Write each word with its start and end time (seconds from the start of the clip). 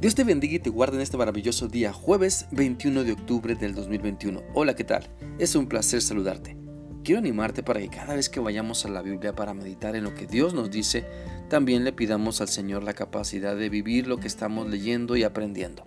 Dios 0.00 0.14
te 0.14 0.22
bendiga 0.22 0.54
y 0.54 0.58
te 0.60 0.70
guarde 0.70 0.94
en 0.94 1.02
este 1.02 1.16
maravilloso 1.16 1.66
día, 1.66 1.92
jueves 1.92 2.46
21 2.52 3.02
de 3.02 3.10
octubre 3.10 3.56
del 3.56 3.74
2021. 3.74 4.44
Hola, 4.54 4.76
¿qué 4.76 4.84
tal? 4.84 5.08
Es 5.40 5.56
un 5.56 5.66
placer 5.66 6.02
saludarte. 6.02 6.56
Quiero 7.02 7.18
animarte 7.18 7.64
para 7.64 7.80
que 7.80 7.88
cada 7.88 8.14
vez 8.14 8.28
que 8.28 8.38
vayamos 8.38 8.84
a 8.84 8.90
la 8.90 9.02
Biblia 9.02 9.34
para 9.34 9.54
meditar 9.54 9.96
en 9.96 10.04
lo 10.04 10.14
que 10.14 10.28
Dios 10.28 10.54
nos 10.54 10.70
dice, 10.70 11.04
también 11.50 11.82
le 11.82 11.92
pidamos 11.92 12.40
al 12.40 12.46
Señor 12.46 12.84
la 12.84 12.94
capacidad 12.94 13.56
de 13.56 13.70
vivir 13.70 14.06
lo 14.06 14.18
que 14.18 14.28
estamos 14.28 14.68
leyendo 14.68 15.16
y 15.16 15.24
aprendiendo. 15.24 15.82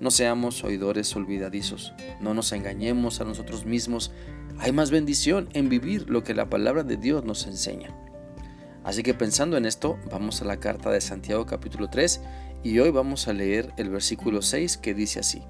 No 0.00 0.10
seamos 0.10 0.64
oidores 0.64 1.14
olvidadizos, 1.14 1.92
no 2.20 2.34
nos 2.34 2.50
engañemos 2.50 3.20
a 3.20 3.24
nosotros 3.24 3.66
mismos. 3.66 4.10
Hay 4.58 4.72
más 4.72 4.90
bendición 4.90 5.48
en 5.52 5.68
vivir 5.68 6.10
lo 6.10 6.24
que 6.24 6.34
la 6.34 6.50
palabra 6.50 6.82
de 6.82 6.96
Dios 6.96 7.24
nos 7.24 7.46
enseña. 7.46 7.94
Así 8.84 9.02
que 9.02 9.14
pensando 9.14 9.56
en 9.56 9.64
esto, 9.64 9.98
vamos 10.10 10.42
a 10.42 10.44
la 10.44 10.58
carta 10.58 10.90
de 10.90 11.00
Santiago 11.00 11.46
capítulo 11.46 11.88
3 11.88 12.20
y 12.62 12.78
hoy 12.80 12.90
vamos 12.90 13.26
a 13.28 13.32
leer 13.32 13.72
el 13.78 13.88
versículo 13.88 14.42
6 14.42 14.76
que 14.76 14.92
dice 14.92 15.20
así. 15.20 15.42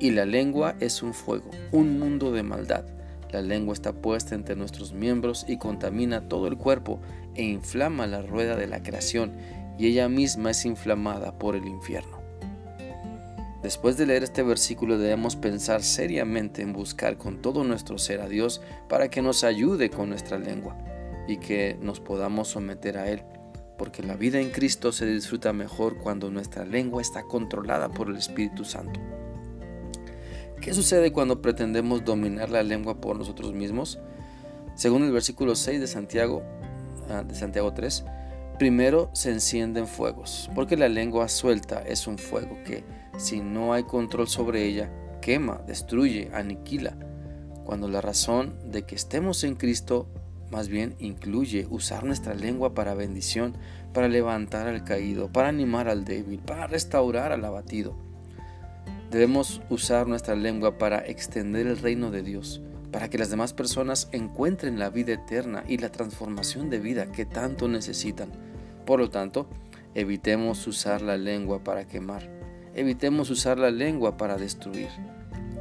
Y 0.00 0.10
la 0.12 0.24
lengua 0.24 0.74
es 0.80 1.02
un 1.02 1.12
fuego, 1.12 1.50
un 1.70 1.98
mundo 1.98 2.32
de 2.32 2.42
maldad. 2.42 2.86
La 3.30 3.42
lengua 3.42 3.74
está 3.74 3.92
puesta 3.92 4.34
entre 4.34 4.56
nuestros 4.56 4.94
miembros 4.94 5.44
y 5.46 5.58
contamina 5.58 6.28
todo 6.28 6.46
el 6.46 6.56
cuerpo 6.56 6.98
e 7.34 7.42
inflama 7.44 8.06
la 8.06 8.22
rueda 8.22 8.56
de 8.56 8.66
la 8.66 8.82
creación 8.82 9.32
y 9.78 9.88
ella 9.88 10.08
misma 10.08 10.52
es 10.52 10.64
inflamada 10.64 11.38
por 11.38 11.56
el 11.56 11.66
infierno. 11.66 12.22
Después 13.62 13.98
de 13.98 14.06
leer 14.06 14.22
este 14.22 14.42
versículo 14.42 14.96
debemos 14.96 15.36
pensar 15.36 15.82
seriamente 15.82 16.62
en 16.62 16.72
buscar 16.72 17.18
con 17.18 17.42
todo 17.42 17.64
nuestro 17.64 17.98
ser 17.98 18.22
a 18.22 18.28
Dios 18.28 18.62
para 18.88 19.10
que 19.10 19.20
nos 19.20 19.44
ayude 19.44 19.90
con 19.90 20.08
nuestra 20.08 20.38
lengua 20.38 20.74
y 21.28 21.38
que 21.38 21.78
nos 21.80 22.00
podamos 22.00 22.48
someter 22.48 22.98
a 22.98 23.08
Él 23.10 23.22
porque 23.76 24.02
la 24.02 24.16
vida 24.16 24.40
en 24.40 24.50
Cristo 24.50 24.92
se 24.92 25.06
disfruta 25.06 25.52
mejor 25.52 25.98
cuando 25.98 26.30
nuestra 26.30 26.64
lengua 26.64 27.02
está 27.02 27.24
controlada 27.24 27.88
por 27.88 28.08
el 28.08 28.16
Espíritu 28.16 28.64
Santo. 28.64 29.00
¿Qué 30.60 30.72
sucede 30.72 31.12
cuando 31.12 31.42
pretendemos 31.42 32.04
dominar 32.04 32.50
la 32.50 32.62
lengua 32.62 33.00
por 33.00 33.18
nosotros 33.18 33.52
mismos? 33.52 33.98
Según 34.74 35.04
el 35.04 35.12
versículo 35.12 35.54
6 35.54 35.80
de 35.80 35.86
Santiago, 35.86 36.42
ah, 37.10 37.22
de 37.22 37.34
Santiago 37.34 37.72
3, 37.72 38.04
primero 38.58 39.10
se 39.12 39.30
encienden 39.30 39.86
fuegos, 39.86 40.50
porque 40.54 40.76
la 40.76 40.88
lengua 40.88 41.28
suelta 41.28 41.82
es 41.82 42.06
un 42.06 42.18
fuego 42.18 42.58
que, 42.64 42.84
si 43.18 43.40
no 43.40 43.74
hay 43.74 43.84
control 43.84 44.28
sobre 44.28 44.64
ella, 44.64 44.90
quema, 45.20 45.60
destruye, 45.66 46.30
aniquila. 46.32 46.96
Cuando 47.64 47.88
la 47.88 48.00
razón 48.00 48.58
de 48.70 48.82
que 48.84 48.94
estemos 48.94 49.44
en 49.44 49.56
Cristo 49.56 50.08
más 50.50 50.68
bien 50.68 50.94
incluye 50.98 51.66
usar 51.70 52.04
nuestra 52.04 52.34
lengua 52.34 52.74
para 52.74 52.94
bendición, 52.94 53.54
para 53.92 54.08
levantar 54.08 54.68
al 54.68 54.84
caído, 54.84 55.28
para 55.32 55.48
animar 55.48 55.88
al 55.88 56.04
débil, 56.04 56.38
para 56.38 56.66
restaurar 56.66 57.32
al 57.32 57.44
abatido. 57.44 57.96
Debemos 59.10 59.60
usar 59.70 60.06
nuestra 60.06 60.34
lengua 60.34 60.78
para 60.78 60.98
extender 61.06 61.66
el 61.66 61.78
reino 61.78 62.10
de 62.10 62.22
Dios, 62.22 62.60
para 62.92 63.08
que 63.08 63.18
las 63.18 63.30
demás 63.30 63.52
personas 63.52 64.08
encuentren 64.12 64.78
la 64.78 64.90
vida 64.90 65.12
eterna 65.12 65.64
y 65.66 65.78
la 65.78 65.90
transformación 65.90 66.70
de 66.70 66.80
vida 66.80 67.12
que 67.12 67.24
tanto 67.24 67.68
necesitan. 67.68 68.30
Por 68.84 69.00
lo 69.00 69.10
tanto, 69.10 69.48
evitemos 69.94 70.66
usar 70.66 71.02
la 71.02 71.16
lengua 71.16 71.64
para 71.64 71.86
quemar, 71.86 72.28
evitemos 72.74 73.30
usar 73.30 73.58
la 73.58 73.70
lengua 73.70 74.16
para 74.16 74.36
destruir. 74.36 74.90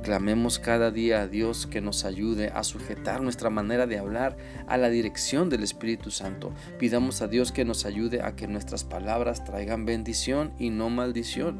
Clamemos 0.05 0.59
cada 0.59 0.91
día 0.91 1.21
a 1.21 1.27
Dios 1.27 1.65
que 1.65 1.81
nos 1.81 2.05
ayude 2.05 2.51
a 2.53 2.63
sujetar 2.63 3.21
nuestra 3.21 3.49
manera 3.49 3.87
de 3.87 3.97
hablar 3.97 4.37
a 4.67 4.77
la 4.77 4.91
dirección 4.91 5.49
del 5.49 5.63
Espíritu 5.63 6.11
Santo. 6.11 6.53
Pidamos 6.77 7.23
a 7.23 7.27
Dios 7.27 7.51
que 7.51 7.65
nos 7.65 7.87
ayude 7.87 8.21
a 8.21 8.35
que 8.35 8.47
nuestras 8.47 8.83
palabras 8.83 9.43
traigan 9.45 9.87
bendición 9.87 10.53
y 10.59 10.69
no 10.69 10.91
maldición. 10.91 11.57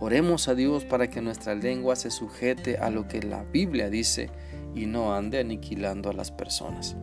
Oremos 0.00 0.48
a 0.48 0.54
Dios 0.54 0.86
para 0.86 1.10
que 1.10 1.20
nuestra 1.20 1.54
lengua 1.54 1.94
se 1.94 2.10
sujete 2.10 2.78
a 2.78 2.88
lo 2.88 3.06
que 3.06 3.20
la 3.20 3.44
Biblia 3.44 3.90
dice 3.90 4.30
y 4.74 4.86
no 4.86 5.14
ande 5.14 5.38
aniquilando 5.38 6.08
a 6.08 6.14
las 6.14 6.30
personas. 6.30 6.96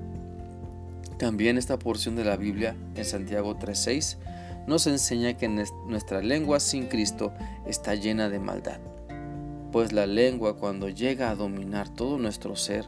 También 1.19 1.59
esta 1.59 1.77
porción 1.77 2.15
de 2.15 2.23
la 2.23 2.37
Biblia 2.37 2.75
en 2.95 3.05
Santiago 3.05 3.55
3:6 3.55 4.17
nos 4.65 4.87
enseña 4.87 5.37
que 5.37 5.47
nuestra 5.47 6.23
lengua 6.23 6.59
sin 6.59 6.87
Cristo 6.87 7.33
está 7.67 7.93
llena 7.93 8.29
de 8.29 8.39
maldad 8.39 8.79
pues 9.75 9.91
la 9.91 10.07
lengua 10.07 10.55
cuando 10.55 10.87
llega 10.87 11.29
a 11.29 11.35
dominar 11.35 11.89
todo 11.89 12.17
nuestro 12.17 12.55
ser, 12.55 12.87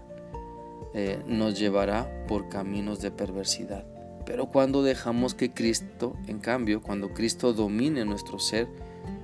eh, 0.93 1.21
nos 1.27 1.59
llevará 1.59 2.25
por 2.29 2.47
caminos 2.47 3.01
de 3.01 3.11
perversidad. 3.11 3.83
Pero 4.25 4.45
cuando 4.45 4.83
dejamos 4.83 5.33
que 5.35 5.51
Cristo, 5.51 6.15
en 6.27 6.39
cambio, 6.39 6.81
cuando 6.81 7.13
Cristo 7.13 7.51
domine 7.51 8.05
nuestro 8.05 8.39
ser 8.39 8.69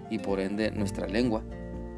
y 0.10 0.20
por 0.20 0.42
ende 0.42 0.72
nuestra 0.72 1.08
lengua, 1.08 1.42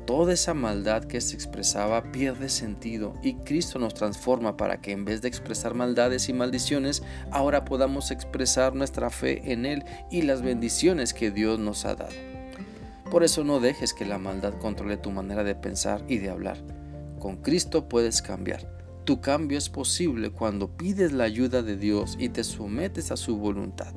toda 0.05 0.33
esa 0.33 0.53
maldad 0.53 1.05
que 1.05 1.19
se 1.19 1.33
expresaba 1.33 2.11
pierde 2.11 2.49
sentido 2.49 3.15
y 3.23 3.33
Cristo 3.37 3.79
nos 3.79 3.95
transforma 3.95 4.57
para 4.57 4.81
que 4.81 4.91
en 4.91 5.03
vez 5.03 5.23
de 5.23 5.29
expresar 5.29 5.73
maldades 5.73 6.29
y 6.29 6.33
maldiciones, 6.33 7.01
ahora 7.31 7.65
podamos 7.65 8.11
expresar 8.11 8.75
nuestra 8.75 9.09
fe 9.09 9.51
en 9.51 9.65
Él 9.65 9.83
y 10.11 10.21
las 10.21 10.43
bendiciones 10.43 11.15
que 11.15 11.31
Dios 11.31 11.57
nos 11.57 11.85
ha 11.85 11.95
dado. 11.95 12.34
Por 13.15 13.23
eso 13.23 13.45
no 13.45 13.61
dejes 13.61 13.93
que 13.93 14.03
la 14.03 14.17
maldad 14.17 14.55
controle 14.55 14.97
tu 14.97 15.09
manera 15.09 15.45
de 15.45 15.55
pensar 15.55 16.03
y 16.09 16.17
de 16.17 16.29
hablar. 16.29 16.57
Con 17.17 17.37
Cristo 17.37 17.87
puedes 17.87 18.21
cambiar. 18.21 18.67
Tu 19.05 19.21
cambio 19.21 19.57
es 19.57 19.69
posible 19.69 20.31
cuando 20.31 20.75
pides 20.75 21.13
la 21.13 21.23
ayuda 21.23 21.61
de 21.61 21.77
Dios 21.77 22.17
y 22.19 22.27
te 22.27 22.43
sometes 22.43 23.11
a 23.11 23.15
su 23.15 23.37
voluntad. 23.37 23.93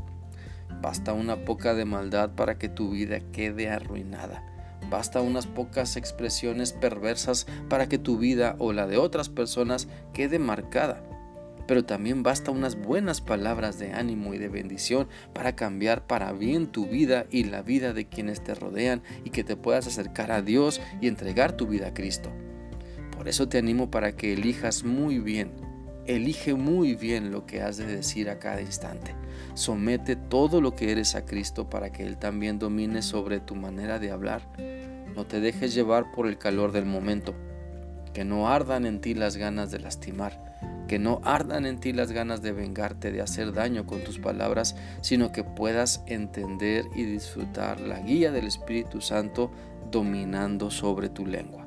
Basta 0.80 1.14
una 1.14 1.44
poca 1.44 1.74
de 1.74 1.84
maldad 1.84 2.36
para 2.36 2.58
que 2.58 2.68
tu 2.68 2.92
vida 2.92 3.18
quede 3.32 3.68
arruinada. 3.68 4.44
Basta 4.88 5.20
unas 5.20 5.48
pocas 5.48 5.96
expresiones 5.96 6.72
perversas 6.72 7.48
para 7.68 7.88
que 7.88 7.98
tu 7.98 8.18
vida 8.18 8.54
o 8.60 8.72
la 8.72 8.86
de 8.86 8.98
otras 8.98 9.28
personas 9.28 9.88
quede 10.12 10.38
marcada 10.38 11.02
pero 11.68 11.84
también 11.84 12.22
basta 12.22 12.50
unas 12.50 12.76
buenas 12.76 13.20
palabras 13.20 13.78
de 13.78 13.92
ánimo 13.92 14.32
y 14.32 14.38
de 14.38 14.48
bendición 14.48 15.06
para 15.34 15.54
cambiar 15.54 16.06
para 16.06 16.32
bien 16.32 16.66
tu 16.66 16.86
vida 16.86 17.26
y 17.30 17.44
la 17.44 17.60
vida 17.60 17.92
de 17.92 18.08
quienes 18.08 18.42
te 18.42 18.54
rodean 18.54 19.02
y 19.22 19.30
que 19.30 19.44
te 19.44 19.54
puedas 19.54 19.86
acercar 19.86 20.32
a 20.32 20.40
Dios 20.40 20.80
y 21.02 21.08
entregar 21.08 21.52
tu 21.52 21.66
vida 21.66 21.88
a 21.88 21.94
Cristo. 21.94 22.30
Por 23.14 23.28
eso 23.28 23.50
te 23.50 23.58
animo 23.58 23.90
para 23.90 24.16
que 24.16 24.32
elijas 24.32 24.82
muy 24.82 25.18
bien, 25.18 25.52
elige 26.06 26.54
muy 26.54 26.94
bien 26.94 27.30
lo 27.30 27.44
que 27.44 27.60
has 27.60 27.76
de 27.76 27.84
decir 27.84 28.30
a 28.30 28.38
cada 28.38 28.62
instante. 28.62 29.14
Somete 29.52 30.16
todo 30.16 30.62
lo 30.62 30.74
que 30.74 30.90
eres 30.90 31.14
a 31.16 31.26
Cristo 31.26 31.68
para 31.68 31.92
que 31.92 32.02
Él 32.06 32.16
también 32.16 32.58
domine 32.58 33.02
sobre 33.02 33.40
tu 33.40 33.54
manera 33.54 33.98
de 33.98 34.10
hablar. 34.10 34.48
No 35.14 35.26
te 35.26 35.38
dejes 35.40 35.74
llevar 35.74 36.12
por 36.12 36.28
el 36.28 36.38
calor 36.38 36.72
del 36.72 36.86
momento, 36.86 37.34
que 38.14 38.24
no 38.24 38.48
ardan 38.48 38.86
en 38.86 39.02
ti 39.02 39.12
las 39.12 39.36
ganas 39.36 39.70
de 39.70 39.80
lastimar 39.80 40.47
que 40.88 40.98
no 40.98 41.20
ardan 41.22 41.66
en 41.66 41.78
ti 41.78 41.92
las 41.92 42.10
ganas 42.10 42.42
de 42.42 42.52
vengarte, 42.52 43.12
de 43.12 43.20
hacer 43.20 43.52
daño 43.52 43.86
con 43.86 44.02
tus 44.02 44.19
palabras, 44.19 44.74
sino 45.02 45.30
que 45.30 45.44
puedas 45.44 46.02
entender 46.06 46.86
y 46.96 47.04
disfrutar 47.04 47.80
la 47.80 48.00
guía 48.00 48.32
del 48.32 48.46
Espíritu 48.46 49.00
Santo 49.00 49.52
dominando 49.91 50.70
sobre 50.70 51.10
tu 51.10 51.26
lengua. 51.26 51.66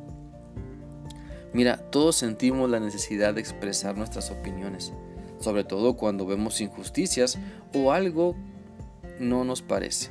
Mira, 1.53 1.77
todos 1.77 2.15
sentimos 2.15 2.69
la 2.69 2.79
necesidad 2.79 3.35
de 3.35 3.41
expresar 3.41 3.97
nuestras 3.97 4.31
opiniones, 4.31 4.91
sobre 5.39 5.63
todo 5.63 5.95
cuando 5.95 6.25
vemos 6.25 6.59
injusticias 6.59 7.37
o 7.73 7.91
algo 7.91 8.35
no 9.19 9.43
nos 9.43 9.61
parece. 9.61 10.09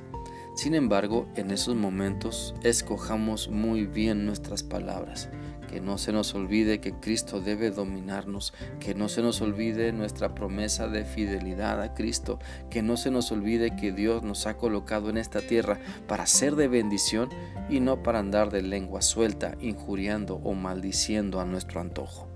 Sin 0.54 0.74
embargo, 0.74 1.26
en 1.36 1.50
esos 1.50 1.74
momentos 1.74 2.54
escojamos 2.62 3.48
muy 3.48 3.86
bien 3.86 4.26
nuestras 4.26 4.62
palabras 4.62 5.30
que 5.70 5.80
no 5.80 5.98
se 5.98 6.12
nos 6.12 6.34
olvide 6.34 6.80
que 6.80 6.94
Cristo 6.94 7.40
debe 7.40 7.70
dominarnos, 7.70 8.52
que 8.80 8.92
no 8.92 9.08
se 9.08 9.22
nos 9.22 9.40
olvide 9.40 9.92
nuestra 9.92 10.34
promesa 10.34 10.88
de 10.88 11.04
fidelidad 11.04 11.80
a 11.80 11.94
Cristo, 11.94 12.40
que 12.70 12.82
no 12.82 12.96
se 12.96 13.12
nos 13.12 13.30
olvide 13.30 13.76
que 13.76 13.92
Dios 13.92 14.24
nos 14.24 14.48
ha 14.48 14.56
colocado 14.56 15.10
en 15.10 15.16
esta 15.16 15.40
tierra 15.40 15.78
para 16.08 16.26
ser 16.26 16.56
de 16.56 16.66
bendición 16.66 17.28
y 17.68 17.78
no 17.78 18.02
para 18.02 18.18
andar 18.18 18.50
de 18.50 18.62
lengua 18.62 19.00
suelta, 19.00 19.56
injuriando 19.60 20.40
o 20.42 20.54
maldiciendo 20.54 21.40
a 21.40 21.44
nuestro 21.44 21.80
antojo. 21.80 22.26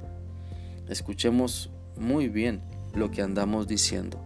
Escuchemos 0.88 1.70
muy 1.96 2.28
bien 2.28 2.62
lo 2.94 3.10
que 3.10 3.22
andamos 3.22 3.66
diciendo. 3.66 4.20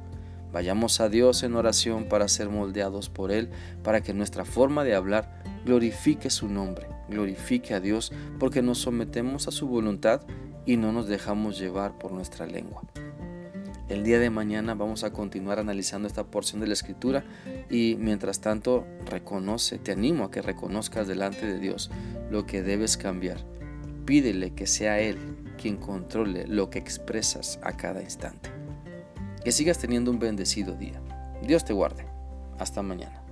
Vayamos 0.52 1.00
a 1.00 1.08
Dios 1.08 1.42
en 1.44 1.56
oración 1.56 2.10
para 2.10 2.28
ser 2.28 2.50
moldeados 2.50 3.08
por 3.08 3.32
Él, 3.32 3.48
para 3.82 4.02
que 4.02 4.12
nuestra 4.12 4.44
forma 4.44 4.84
de 4.84 4.94
hablar 4.94 5.42
glorifique 5.64 6.28
su 6.28 6.48
nombre 6.48 6.97
glorifique 7.08 7.74
a 7.74 7.80
Dios 7.80 8.12
porque 8.38 8.62
nos 8.62 8.78
sometemos 8.78 9.48
a 9.48 9.50
su 9.50 9.66
voluntad 9.66 10.22
y 10.66 10.76
no 10.76 10.92
nos 10.92 11.08
dejamos 11.08 11.58
llevar 11.58 11.98
por 11.98 12.12
nuestra 12.12 12.46
lengua. 12.46 12.82
El 13.88 14.04
día 14.04 14.18
de 14.18 14.28
mañana 14.28 14.74
vamos 14.74 15.02
a 15.02 15.12
continuar 15.12 15.58
analizando 15.58 16.06
esta 16.06 16.24
porción 16.24 16.60
de 16.60 16.66
la 16.66 16.74
escritura 16.74 17.24
y 17.70 17.96
mientras 17.98 18.40
tanto 18.40 18.86
reconoce, 19.06 19.78
te 19.78 19.92
animo 19.92 20.24
a 20.24 20.30
que 20.30 20.42
reconozcas 20.42 21.08
delante 21.08 21.46
de 21.46 21.58
Dios 21.58 21.90
lo 22.30 22.44
que 22.44 22.62
debes 22.62 22.98
cambiar. 22.98 23.38
Pídele 24.04 24.52
que 24.52 24.66
sea 24.66 25.00
Él 25.00 25.16
quien 25.56 25.78
controle 25.78 26.46
lo 26.46 26.68
que 26.68 26.78
expresas 26.78 27.58
a 27.62 27.76
cada 27.78 28.02
instante. 28.02 28.50
Que 29.42 29.52
sigas 29.52 29.78
teniendo 29.78 30.10
un 30.10 30.18
bendecido 30.18 30.74
día. 30.74 31.00
Dios 31.42 31.64
te 31.64 31.72
guarde. 31.72 32.04
Hasta 32.58 32.82
mañana. 32.82 33.27